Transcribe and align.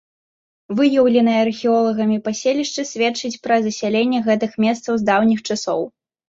Выяўленае 0.77 1.35
археолагамі 1.47 2.17
паселішчы 2.27 2.85
сведчыць 2.93 3.31
пра 3.45 3.55
засяленне 3.67 4.19
гэтых 4.29 4.57
месцаў 4.67 4.93
з 5.03 5.09
даўніх 5.13 5.39
часоў. 5.51 5.87